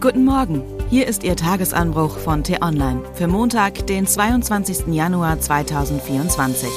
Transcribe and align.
Guten 0.00 0.24
Morgen, 0.24 0.64
hier 0.88 1.06
ist 1.06 1.24
Ihr 1.24 1.36
Tagesanbruch 1.36 2.16
von 2.16 2.42
T-Online 2.42 3.02
für 3.12 3.26
Montag, 3.26 3.86
den 3.86 4.06
22. 4.06 4.86
Januar 4.86 5.38
2024. 5.38 6.70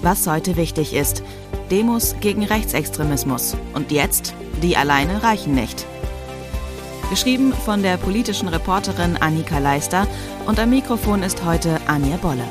Was 0.00 0.26
heute 0.26 0.56
wichtig 0.56 0.94
ist, 0.94 1.22
Demos 1.70 2.16
gegen 2.22 2.42
Rechtsextremismus. 2.42 3.58
Und 3.74 3.92
jetzt, 3.92 4.32
die 4.62 4.74
alleine 4.74 5.22
reichen 5.22 5.54
nicht. 5.54 5.84
Geschrieben 7.10 7.52
von 7.52 7.82
der 7.82 7.98
politischen 7.98 8.48
Reporterin 8.48 9.18
Annika 9.18 9.58
Leister 9.58 10.06
und 10.46 10.58
am 10.58 10.70
Mikrofon 10.70 11.22
ist 11.22 11.44
heute 11.44 11.78
Anja 11.88 12.16
Bolle. 12.16 12.48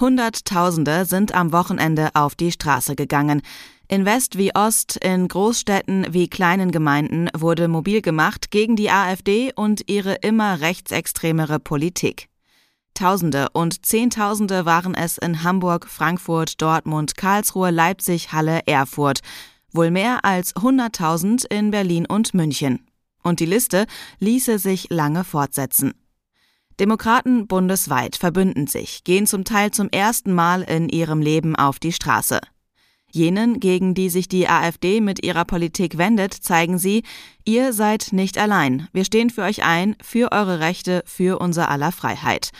Hunderttausende 0.00 1.04
sind 1.04 1.36
am 1.36 1.52
Wochenende 1.52 2.10
auf 2.14 2.34
die 2.34 2.50
Straße 2.50 2.96
gegangen. 2.96 3.42
In 3.86 4.06
West 4.06 4.38
wie 4.38 4.54
Ost, 4.54 4.96
in 4.96 5.28
Großstädten 5.28 6.06
wie 6.10 6.28
kleinen 6.28 6.70
Gemeinden 6.70 7.28
wurde 7.36 7.68
mobil 7.68 8.00
gemacht 8.00 8.50
gegen 8.50 8.76
die 8.76 8.90
AfD 8.90 9.52
und 9.54 9.90
ihre 9.90 10.14
immer 10.14 10.60
rechtsextremere 10.60 11.60
Politik. 11.60 12.28
Tausende 12.94 13.48
und 13.52 13.84
Zehntausende 13.84 14.64
waren 14.64 14.94
es 14.94 15.18
in 15.18 15.42
Hamburg, 15.42 15.86
Frankfurt, 15.88 16.62
Dortmund, 16.62 17.16
Karlsruhe, 17.16 17.70
Leipzig, 17.70 18.32
Halle, 18.32 18.60
Erfurt. 18.66 19.20
Wohl 19.72 19.90
mehr 19.90 20.24
als 20.24 20.54
100.000 20.54 21.46
in 21.50 21.70
Berlin 21.70 22.06
und 22.06 22.32
München. 22.32 22.86
Und 23.22 23.40
die 23.40 23.46
Liste 23.46 23.86
ließe 24.20 24.58
sich 24.58 24.86
lange 24.90 25.24
fortsetzen. 25.24 25.92
Demokraten 26.78 27.46
bundesweit 27.48 28.16
verbünden 28.16 28.66
sich, 28.66 29.04
gehen 29.04 29.26
zum 29.26 29.44
Teil 29.44 29.72
zum 29.72 29.88
ersten 29.90 30.32
Mal 30.32 30.62
in 30.62 30.88
ihrem 30.88 31.20
Leben 31.20 31.56
auf 31.56 31.78
die 31.78 31.92
Straße. 31.92 32.40
Jenen, 33.14 33.60
gegen 33.60 33.94
die 33.94 34.10
sich 34.10 34.26
die 34.26 34.48
AfD 34.48 35.00
mit 35.00 35.24
ihrer 35.24 35.44
Politik 35.44 35.98
wendet, 35.98 36.34
zeigen 36.34 36.78
sie, 36.78 37.04
ihr 37.44 37.72
seid 37.72 38.08
nicht 38.10 38.38
allein. 38.38 38.88
Wir 38.92 39.04
stehen 39.04 39.30
für 39.30 39.42
euch 39.42 39.62
ein, 39.62 39.94
für 40.02 40.32
eure 40.32 40.58
Rechte, 40.58 41.04
für 41.06 41.38
unser 41.38 41.70
aller 41.70 41.92
Freiheit. 41.92 42.50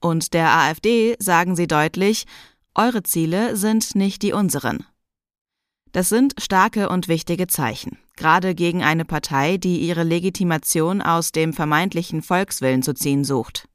Und 0.00 0.32
der 0.32 0.50
AfD 0.50 1.16
sagen 1.18 1.56
sie 1.56 1.66
deutlich, 1.66 2.24
eure 2.74 3.02
Ziele 3.02 3.54
sind 3.56 3.94
nicht 3.96 4.22
die 4.22 4.32
unseren. 4.32 4.86
Das 5.92 6.08
sind 6.08 6.34
starke 6.38 6.88
und 6.88 7.08
wichtige 7.08 7.46
Zeichen, 7.46 7.98
gerade 8.16 8.54
gegen 8.54 8.82
eine 8.82 9.04
Partei, 9.04 9.58
die 9.58 9.80
ihre 9.80 10.04
Legitimation 10.04 11.02
aus 11.02 11.32
dem 11.32 11.52
vermeintlichen 11.52 12.22
Volkswillen 12.22 12.82
zu 12.82 12.94
ziehen 12.94 13.24
sucht. 13.24 13.68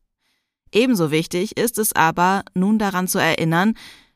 Ebenso 0.72 1.12
wichtig 1.12 1.58
ist 1.58 1.78
es 1.78 1.94
aber, 1.94 2.44
nun 2.56 2.80
daran 2.80 3.08
zu 3.08 3.20
erinnern, 3.20 3.76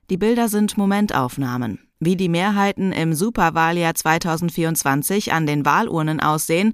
die 0.10 0.18
Bilder 0.18 0.50
sind 0.50 0.78
Momentaufnahmen. 0.78 1.87
Wie 2.00 2.16
die 2.16 2.30
Mehrheiten 2.30 2.92
im 2.92 3.14
Superwahljahr 3.14 3.96
2024 3.96 5.34
an 5.34 5.48
den 5.48 5.66
Wahlurnen 5.66 6.20
aussehen, 6.20 6.74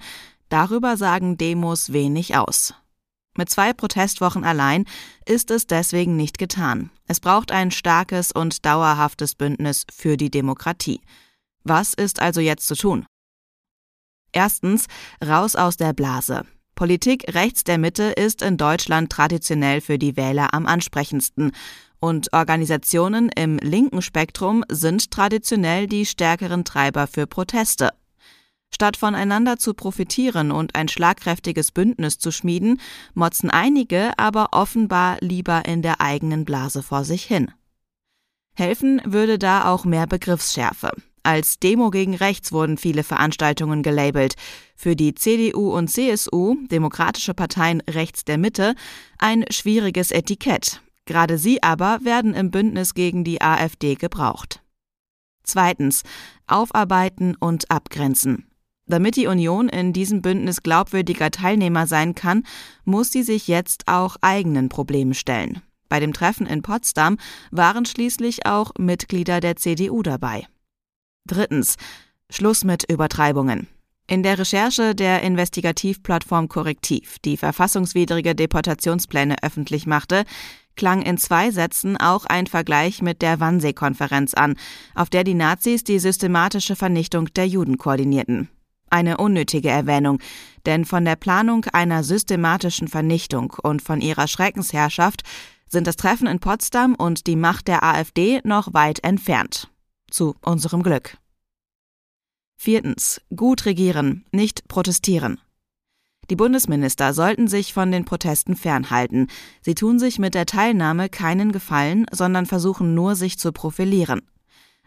darüber 0.49 0.97
sagen 0.97 1.37
Demos 1.37 1.93
wenig 1.93 2.35
aus. 2.35 2.73
Mit 3.35 3.49
zwei 3.49 3.73
Protestwochen 3.73 4.43
allein 4.43 4.85
ist 5.25 5.49
es 5.49 5.65
deswegen 5.65 6.15
nicht 6.15 6.37
getan. 6.37 6.91
Es 7.07 7.19
braucht 7.19 7.51
ein 7.51 7.71
starkes 7.71 8.31
und 8.31 8.65
dauerhaftes 8.65 9.33
Bündnis 9.33 9.85
für 9.91 10.17
die 10.17 10.29
Demokratie. 10.29 11.01
Was 11.63 11.93
ist 11.93 12.21
also 12.21 12.41
jetzt 12.41 12.67
zu 12.67 12.75
tun? 12.75 13.05
Erstens, 14.33 14.87
raus 15.23 15.55
aus 15.55 15.77
der 15.77 15.93
Blase. 15.93 16.45
Politik 16.75 17.33
rechts 17.33 17.63
der 17.63 17.77
Mitte 17.77 18.03
ist 18.03 18.41
in 18.41 18.57
Deutschland 18.57 19.11
traditionell 19.11 19.79
für 19.79 19.97
die 19.97 20.17
Wähler 20.17 20.53
am 20.53 20.65
ansprechendsten 20.65 21.51
und 22.03 22.33
Organisationen 22.33 23.29
im 23.29 23.59
linken 23.59 24.01
Spektrum 24.01 24.65
sind 24.67 25.09
traditionell 25.09 25.87
die 25.87 26.05
stärkeren 26.05 26.65
Treiber 26.65 27.07
für 27.07 27.27
Proteste. 27.27 27.91
Statt 28.69 28.97
voneinander 28.97 29.57
zu 29.57 29.73
profitieren 29.73 30.51
und 30.51 30.75
ein 30.75 30.89
schlagkräftiges 30.89 31.71
Bündnis 31.71 32.17
zu 32.17 32.31
schmieden, 32.31 32.81
motzen 33.13 33.49
einige 33.49 34.11
aber 34.17 34.49
offenbar 34.51 35.15
lieber 35.21 35.63
in 35.63 35.81
der 35.81 36.01
eigenen 36.01 36.43
Blase 36.43 36.83
vor 36.83 37.05
sich 37.05 37.23
hin. 37.23 37.51
Helfen 38.53 39.01
würde 39.05 39.39
da 39.39 39.71
auch 39.71 39.85
mehr 39.85 40.05
Begriffsschärfe. 40.05 40.91
Als 41.23 41.59
Demo 41.59 41.89
gegen 41.89 42.15
rechts 42.15 42.51
wurden 42.51 42.77
viele 42.77 43.05
Veranstaltungen 43.05 43.81
gelabelt. 43.81 44.35
Für 44.75 44.97
die 44.97 45.15
CDU 45.15 45.71
und 45.73 45.87
CSU, 45.87 46.57
demokratische 46.69 47.33
Parteien 47.33 47.81
rechts 47.89 48.25
der 48.25 48.37
Mitte, 48.37 48.75
ein 49.19 49.45
schwieriges 49.49 50.11
Etikett. 50.11 50.81
Gerade 51.05 51.37
sie 51.37 51.61
aber 51.61 51.99
werden 52.03 52.33
im 52.33 52.51
Bündnis 52.51 52.93
gegen 52.93 53.23
die 53.23 53.41
AfD 53.41 53.95
gebraucht. 53.95 54.61
Zweitens. 55.43 56.03
Aufarbeiten 56.47 57.35
und 57.35 57.69
abgrenzen. 57.69 58.47
Damit 58.85 59.15
die 59.15 59.27
Union 59.27 59.69
in 59.69 59.93
diesem 59.93 60.21
Bündnis 60.21 60.61
glaubwürdiger 60.61 61.31
Teilnehmer 61.31 61.87
sein 61.87 62.15
kann, 62.15 62.43
muss 62.83 63.11
sie 63.11 63.23
sich 63.23 63.47
jetzt 63.47 63.87
auch 63.87 64.17
eigenen 64.21 64.69
Problemen 64.69 65.13
stellen. 65.13 65.61
Bei 65.87 65.99
dem 65.99 66.13
Treffen 66.13 66.47
in 66.47 66.61
Potsdam 66.61 67.17
waren 67.51 67.85
schließlich 67.85 68.45
auch 68.45 68.71
Mitglieder 68.77 69.39
der 69.39 69.55
CDU 69.55 70.01
dabei. 70.01 70.47
Drittens. 71.25 71.75
Schluss 72.29 72.63
mit 72.63 72.91
Übertreibungen. 72.91 73.67
In 74.07 74.21
der 74.23 74.37
Recherche 74.37 74.95
der 74.95 75.21
Investigativplattform 75.21 76.49
Korrektiv, 76.49 77.19
die 77.19 77.37
verfassungswidrige 77.37 78.35
Deportationspläne 78.35 79.35
öffentlich 79.43 79.85
machte, 79.85 80.25
klang 80.75 81.01
in 81.01 81.17
zwei 81.17 81.51
Sätzen 81.51 81.97
auch 81.97 82.25
ein 82.25 82.47
Vergleich 82.47 83.01
mit 83.01 83.21
der 83.21 83.39
Wannsee-Konferenz 83.39 84.33
an, 84.33 84.55
auf 84.95 85.09
der 85.09 85.23
die 85.23 85.33
Nazis 85.33 85.83
die 85.83 85.99
systematische 85.99 86.75
Vernichtung 86.75 87.33
der 87.33 87.47
Juden 87.47 87.77
koordinierten. 87.77 88.49
Eine 88.89 89.17
unnötige 89.17 89.69
Erwähnung, 89.69 90.19
denn 90.65 90.85
von 90.85 91.03
der 91.03 91.15
Planung 91.15 91.65
einer 91.73 92.03
systematischen 92.03 92.87
Vernichtung 92.87 93.53
und 93.63 93.81
von 93.81 94.01
ihrer 94.01 94.27
Schreckensherrschaft 94.27 95.23
sind 95.67 95.87
das 95.87 95.95
Treffen 95.95 96.27
in 96.27 96.39
Potsdam 96.39 96.93
und 96.95 97.25
die 97.25 97.35
Macht 97.35 97.67
der 97.67 97.83
AfD 97.83 98.39
noch 98.43 98.73
weit 98.73 99.03
entfernt. 99.03 99.69
Zu 100.11 100.35
unserem 100.41 100.83
Glück. 100.83 101.17
Viertens. 102.55 103.19
Gut 103.35 103.65
regieren, 103.65 104.25
nicht 104.31 104.67
protestieren. 104.67 105.41
Die 106.29 106.35
Bundesminister 106.35 107.13
sollten 107.13 107.47
sich 107.47 107.73
von 107.73 107.91
den 107.91 108.05
Protesten 108.05 108.55
fernhalten. 108.55 109.27
Sie 109.61 109.75
tun 109.75 109.99
sich 109.99 110.19
mit 110.19 110.35
der 110.35 110.45
Teilnahme 110.45 111.09
keinen 111.09 111.51
Gefallen, 111.51 112.05
sondern 112.11 112.45
versuchen 112.45 112.95
nur, 112.95 113.15
sich 113.15 113.37
zu 113.37 113.51
profilieren. 113.51 114.21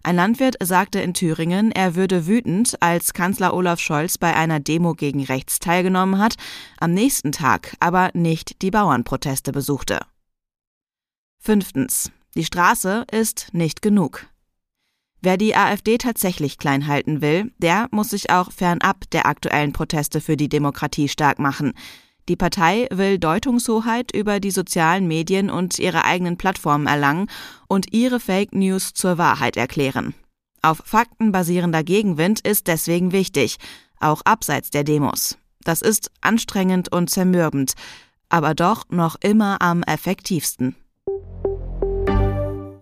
Ein 0.02 0.16
Landwirt 0.16 0.54
sagte 0.62 1.00
in 1.00 1.14
Thüringen, 1.14 1.72
er 1.72 1.97
würde 1.97 2.26
wütend, 2.26 2.80
als 2.80 3.12
Kanzler 3.12 3.52
Olaf 3.52 3.80
Scholz 3.80 4.19
bei 4.19 4.36
einer 4.36 4.60
Demo 4.60 4.94
gegen 4.94 5.24
rechts 5.24 5.58
teilgenommen 5.58 6.19
hat, 6.19 6.36
am 6.78 6.92
nächsten 6.92 7.32
Tag 7.32 7.74
aber 7.80 8.10
nicht 8.14 8.62
die 8.62 8.70
Bauernproteste 8.70 9.50
besuchte. 9.50 9.98
Fünftens. 11.41 12.12
Die 12.36 12.44
Straße 12.44 13.04
ist 13.10 13.48
nicht 13.53 13.82
genug. 13.82 14.26
Wer 15.26 15.37
die 15.37 15.56
AfD 15.56 15.98
tatsächlich 15.98 16.56
klein 16.56 16.87
halten 16.87 17.20
will, 17.20 17.50
der 17.59 17.88
muss 17.91 18.10
sich 18.10 18.31
auch 18.31 18.53
fernab 18.53 19.10
der 19.10 19.26
aktuellen 19.26 19.72
Proteste 19.72 20.20
für 20.20 20.37
die 20.37 20.48
Demokratie 20.48 21.09
stark 21.09 21.41
machen. 21.41 21.72
Die 22.28 22.37
Partei 22.37 22.87
will 22.92 23.19
Deutungshoheit 23.19 24.15
über 24.15 24.38
die 24.38 24.53
sozialen 24.53 25.09
Medien 25.09 25.50
und 25.50 25.81
ihre 25.81 26.04
eigenen 26.04 26.36
Plattformen 26.36 26.86
erlangen 26.86 27.28
und 27.66 27.92
ihre 27.92 28.20
Fake 28.20 28.54
News 28.54 28.94
zur 28.94 29.19
Wahrheit 29.19 29.56
erklären. 29.56 30.15
Auf 30.62 30.81
Fakten 30.84 31.32
basierender 31.32 31.82
Gegenwind 31.82 32.38
ist 32.47 32.69
deswegen 32.69 33.10
wichtig, 33.10 33.56
auch 33.98 34.22
abseits 34.25 34.70
der 34.70 34.84
Demos. 34.84 35.38
Das 35.65 35.82
ist 35.82 36.12
anstrengend 36.20 36.92
und 36.92 37.10
zermürbend, 37.10 37.72
aber 38.28 38.54
doch 38.54 38.84
noch 38.91 39.16
immer 39.20 39.60
am 39.60 39.82
effektivsten. 39.82 40.76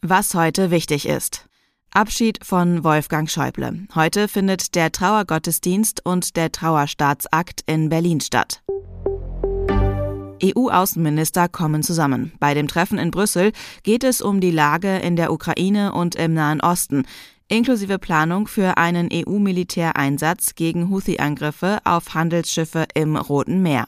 Was 0.03 0.35
heute 0.35 0.71
wichtig 0.71 1.09
ist. 1.09 1.49
Abschied 1.97 2.45
von 2.45 2.83
Wolfgang 2.83 3.31
Schäuble. 3.31 3.87
Heute 3.95 4.27
findet 4.27 4.75
der 4.75 4.91
Trauergottesdienst 4.91 6.05
und 6.05 6.35
der 6.35 6.51
Trauerstaatsakt 6.51 7.61
in 7.67 7.89
Berlin 7.89 8.21
statt. 8.21 8.65
EU-Außenminister 10.43 11.49
kommen 11.49 11.85
zusammen. 11.85 12.33
Bei 12.41 12.53
dem 12.53 12.67
Treffen 12.67 12.99
in 12.99 13.13
Brüssel 13.13 13.53
geht 13.85 14.03
es 14.03 14.23
um 14.23 14.41
die 14.41 14.51
Lage 14.51 14.97
in 14.97 15.15
der 15.15 15.33
Ukraine 15.33 15.93
und 15.93 16.17
im 16.17 16.35
Nahen 16.35 16.61
Osten, 16.61 17.07
inklusive 17.47 18.01
Planung 18.01 18.49
für 18.49 18.77
einen 18.77 19.09
EU-Militäreinsatz 19.13 20.57
gegen 20.57 20.91
Houthi-Angriffe 20.91 21.79
auf 21.85 22.13
Handelsschiffe 22.13 22.87
im 22.95 23.15
Roten 23.15 23.63
Meer. 23.63 23.87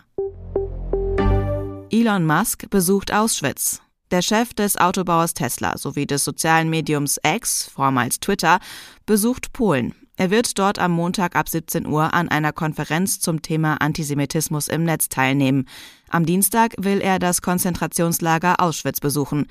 Elon 1.90 2.24
Musk 2.24 2.70
besucht 2.70 3.12
Auschwitz. 3.12 3.82
Der 4.12 4.22
Chef 4.22 4.54
des 4.54 4.76
Autobauers 4.76 5.34
Tesla 5.34 5.76
sowie 5.76 6.06
des 6.06 6.24
sozialen 6.24 6.70
Mediums 6.70 7.18
X, 7.26 7.68
vormals 7.74 8.20
Twitter, 8.20 8.60
besucht 9.04 9.52
Polen. 9.52 9.94
Er 10.16 10.30
wird 10.30 10.58
dort 10.58 10.78
am 10.78 10.92
Montag 10.92 11.34
ab 11.34 11.48
17 11.48 11.86
Uhr 11.86 12.14
an 12.14 12.28
einer 12.28 12.52
Konferenz 12.52 13.20
zum 13.20 13.42
Thema 13.42 13.80
Antisemitismus 13.80 14.68
im 14.68 14.84
Netz 14.84 15.08
teilnehmen. 15.08 15.66
Am 16.08 16.24
Dienstag 16.24 16.74
will 16.78 17.00
er 17.00 17.18
das 17.18 17.42
Konzentrationslager 17.42 18.60
Auschwitz 18.60 19.00
besuchen. 19.00 19.46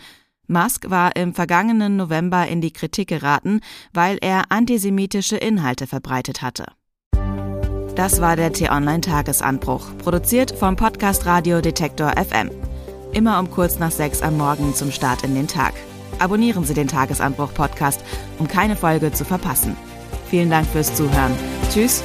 Musk 0.47 0.89
war 0.89 1.15
im 1.15 1.33
vergangenen 1.33 1.97
November 1.97 2.47
in 2.47 2.61
die 2.61 2.71
Kritik 2.71 3.09
geraten, 3.09 3.59
weil 3.93 4.17
er 4.21 4.51
antisemitische 4.51 5.37
Inhalte 5.37 5.85
verbreitet 5.85 6.41
hatte. 6.41 6.65
Das 7.95 8.21
war 8.21 8.35
der 8.35 8.53
T-Online 8.53 9.01
Tagesanbruch, 9.01 9.97
produziert 9.97 10.51
vom 10.51 10.75
Podcast 10.75 11.25
Radio 11.25 11.61
Detektor 11.61 12.11
FM. 12.11 12.49
Immer 13.15 13.39
um 13.39 13.49
kurz 13.49 13.79
nach 13.79 13.91
sechs 13.91 14.21
am 14.21 14.37
Morgen 14.37 14.75
zum 14.75 14.91
Start 14.91 15.23
in 15.23 15.35
den 15.35 15.47
Tag. 15.47 15.73
Abonnieren 16.19 16.65
Sie 16.65 16.73
den 16.73 16.89
Tagesanbruch 16.89 17.53
Podcast, 17.53 18.01
um 18.39 18.47
keine 18.49 18.75
Folge 18.75 19.13
zu 19.13 19.23
verpassen. 19.23 19.77
Vielen 20.29 20.49
Dank 20.49 20.67
fürs 20.67 20.93
Zuhören. 20.93 21.31
Tschüss 21.71 22.03